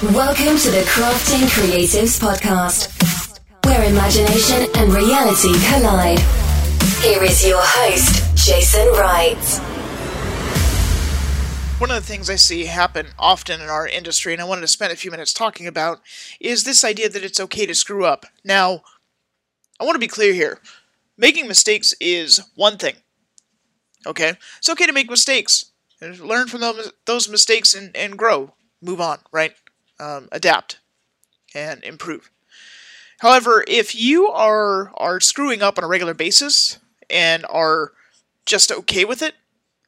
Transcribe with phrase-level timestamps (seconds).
[0.00, 2.86] Welcome to the Crafting Creatives Podcast,
[3.66, 6.20] where imagination and reality collide.
[7.02, 9.36] Here is your host, Jason Wright.
[11.80, 14.68] One of the things I see happen often in our industry, and I wanted to
[14.68, 16.00] spend a few minutes talking about,
[16.38, 18.24] is this idea that it's okay to screw up.
[18.44, 18.82] Now,
[19.80, 20.60] I want to be clear here.
[21.16, 22.94] Making mistakes is one thing.
[24.06, 24.34] Okay?
[24.58, 25.72] It's okay to make mistakes.
[26.00, 26.60] Learn from
[27.04, 28.54] those, mistakes and, and grow.
[28.80, 29.54] Move on, right?
[30.00, 30.78] Um, adapt
[31.54, 32.30] and improve.
[33.18, 36.78] However, if you are are screwing up on a regular basis
[37.10, 37.92] and are
[38.46, 39.34] just okay with it,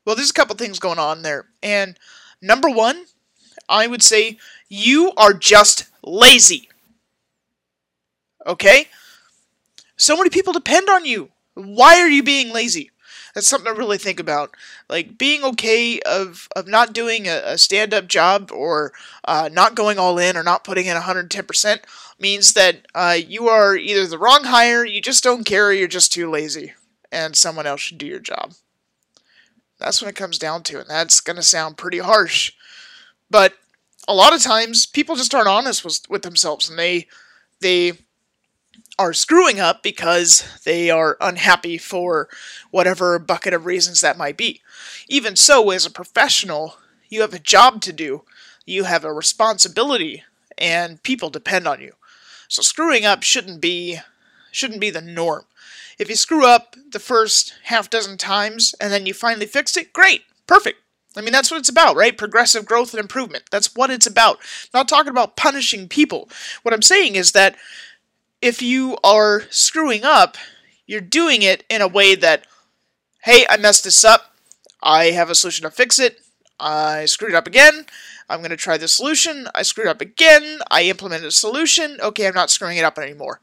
[0.04, 1.46] well, there's a couple things going on there.
[1.62, 1.96] And
[2.42, 3.04] number one,
[3.68, 6.68] I would say you are just lazy.
[8.46, 8.88] Okay?
[9.96, 11.30] So many people depend on you.
[11.54, 12.90] Why are you being lazy?
[13.34, 14.54] That's something to really think about.
[14.88, 18.92] Like being okay of of not doing a, a stand up job or
[19.24, 21.80] uh, not going all in or not putting in 110%
[22.18, 25.88] means that uh, you are either the wrong hire, you just don't care, or you're
[25.88, 26.74] just too lazy,
[27.10, 28.52] and someone else should do your job.
[29.78, 32.52] That's when it comes down to, and that's to sound pretty harsh.
[33.30, 33.54] But
[34.06, 37.06] a lot of times, people just aren't honest with, with themselves, and they
[37.60, 37.92] they
[39.00, 42.28] are screwing up because they are unhappy for
[42.70, 44.60] whatever bucket of reasons that might be.
[45.08, 46.76] Even so, as a professional,
[47.08, 48.24] you have a job to do,
[48.66, 50.22] you have a responsibility,
[50.58, 51.94] and people depend on you.
[52.46, 54.00] So screwing up shouldn't be
[54.52, 55.44] shouldn't be the norm.
[55.98, 59.94] If you screw up the first half dozen times and then you finally fix it,
[59.94, 60.78] great, perfect.
[61.16, 62.16] I mean, that's what it's about, right?
[62.16, 63.44] Progressive growth and improvement.
[63.50, 64.36] That's what it's about.
[64.38, 66.28] I'm not talking about punishing people.
[66.62, 67.56] What I'm saying is that
[68.42, 70.36] if you are screwing up,
[70.86, 72.46] you're doing it in a way that,
[73.22, 74.34] hey, I messed this up.
[74.82, 76.18] I have a solution to fix it.
[76.58, 77.86] I screwed up again.
[78.28, 79.48] I'm going to try this solution.
[79.54, 80.60] I screwed up again.
[80.70, 81.98] I implemented a solution.
[82.00, 83.40] Okay, I'm not screwing it up anymore.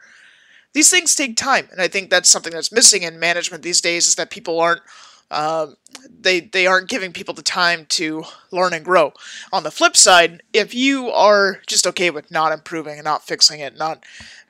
[0.74, 4.08] These things take time, and I think that's something that's missing in management these days
[4.08, 4.82] is that people aren't
[5.30, 5.76] um,
[6.10, 9.14] they they aren't giving people the time to learn and grow.
[9.52, 13.60] On the flip side, if you are just okay with not improving and not fixing
[13.60, 14.04] it, not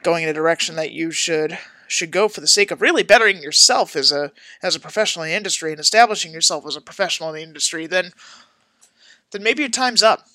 [0.04, 1.58] going in a direction that you should
[1.88, 5.32] should go for the sake of really bettering yourself as a as a professional in
[5.32, 8.12] the industry and establishing yourself as a professional in the industry, then
[9.32, 10.26] then maybe your time's up.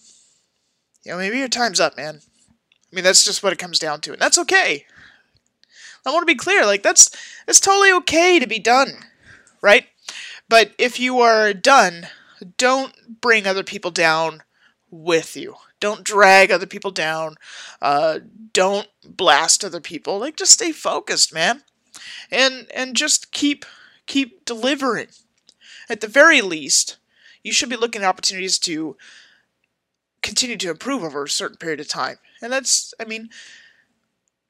[1.04, 2.20] You know, maybe your time's up, man.
[2.20, 4.86] I mean, that's just what it comes down to, and that's okay.
[6.04, 7.10] I want to be clear, like that's
[7.47, 8.88] it's totally okay to be done,
[9.60, 9.86] right?
[10.53, 12.09] But if you are done,
[12.59, 14.43] don't bring other people down
[14.91, 15.55] with you.
[15.81, 17.37] Don't drag other people down.
[17.81, 18.19] Uh,
[18.53, 20.19] don't blast other people.
[20.19, 21.63] Like just stay focused, man,
[22.31, 23.65] and and just keep
[24.05, 25.07] keep delivering.
[25.89, 26.99] At the very least,
[27.43, 28.99] you should be looking at opportunities to
[30.23, 32.19] continue to improve over a certain period of time.
[32.43, 33.31] And that's, I mean,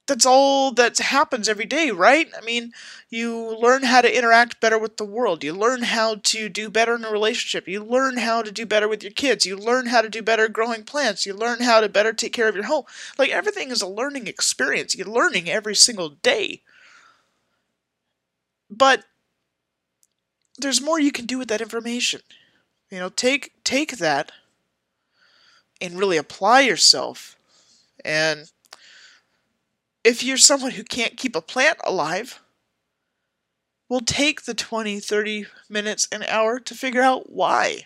[0.06, 2.28] that's all that happens every day, right?
[2.36, 2.72] I mean,
[3.08, 5.44] you learn how to interact better with the world.
[5.44, 7.68] You learn how to do better in a relationship.
[7.68, 9.46] You learn how to do better with your kids.
[9.46, 11.24] You learn how to do better growing plants.
[11.24, 12.84] You learn how to better take care of your home.
[13.16, 14.96] Like everything is a learning experience.
[14.96, 16.62] You're learning every single day.
[18.70, 19.04] But
[20.58, 22.20] there's more you can do with that information.
[22.90, 24.32] You know, take take that
[25.80, 27.36] and really apply yourself
[28.04, 28.50] and
[30.04, 32.40] if you're someone who can't keep a plant alive,
[33.88, 37.82] will take the 20, 30 minutes, an hour to figure out why.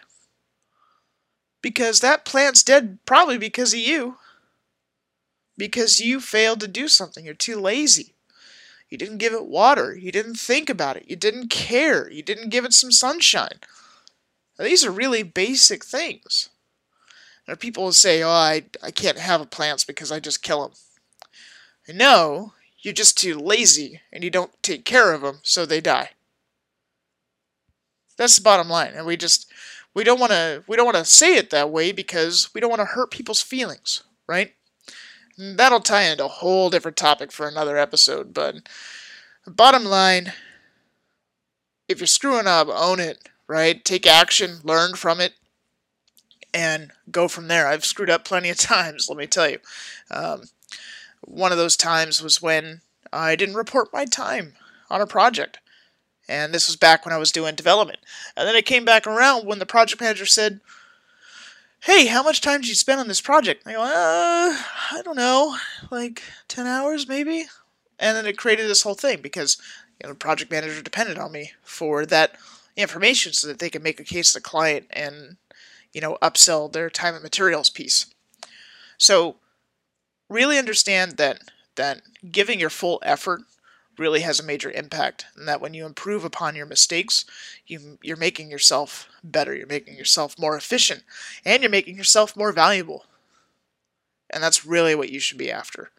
[1.61, 4.17] Because that plant's dead probably because of you.
[5.59, 7.25] Because you failed to do something.
[7.25, 8.15] You're too lazy.
[8.89, 9.97] You didn't give it water.
[9.97, 11.07] You didn't think about it.
[11.09, 12.09] You didn't care.
[12.09, 13.59] You didn't give it some sunshine.
[14.59, 16.51] Now, these are really basic things.
[17.47, 20.77] There people will say, oh, I, I can't have plants because I just kill them.
[21.89, 26.11] No, you're just too lazy and you don't take care of them, so they die.
[28.17, 29.51] That's the bottom line, and we just
[29.95, 32.71] we don't want to we don't want to say it that way because we don't
[32.71, 34.55] want to hurt people's feelings, right?
[35.37, 38.57] And that'll tie into a whole different topic for another episode, but
[39.47, 40.33] bottom line,
[41.89, 43.85] if you're screwing up, own it, right?
[43.85, 45.35] Take action, learn from it,
[46.55, 47.67] and go from there.
[47.67, 49.59] I've screwed up plenty of times, let me tell you.
[50.11, 50.45] Um,
[51.27, 52.81] one of those times was when
[53.13, 54.55] I didn't report my time
[54.89, 55.59] on a project.
[56.29, 58.01] And this was back when I was doing development.
[58.37, 60.61] And then it came back around when the project manager said,
[61.81, 63.63] Hey, how much time did you spend on this project?
[63.67, 63.87] I go, uh,
[64.93, 65.57] I don't know,
[65.91, 67.45] like 10 hours maybe?
[67.99, 69.59] And then it created this whole thing because
[70.01, 72.37] you know, the project manager depended on me for that
[72.77, 75.37] information so that they could make a case to the client and,
[75.93, 78.07] you know, upsell their time and materials piece.
[78.99, 79.37] So
[80.29, 81.41] really understand that
[81.77, 83.43] that giving your full effort
[83.99, 87.25] really has a major impact and that when you improve upon your mistakes
[87.67, 91.03] you, you're making yourself better you're making yourself more efficient
[91.45, 93.05] and you're making yourself more valuable.
[94.31, 95.91] And that's really what you should be after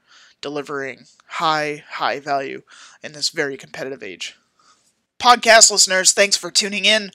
[0.41, 2.61] delivering high high value
[3.01, 4.35] in this very competitive age.
[5.19, 7.11] Podcast listeners thanks for tuning in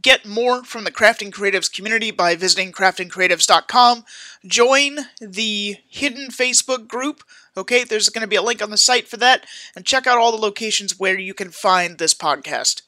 [0.00, 4.04] Get more from the Crafting Creatives community by visiting craftingcreatives.com.
[4.46, 7.22] Join the hidden Facebook group.
[7.56, 9.44] Okay, there's going to be a link on the site for that.
[9.76, 12.82] And check out all the locations where you can find this podcast.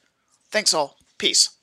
[0.49, 0.97] Thanks all.
[1.19, 1.54] Peace.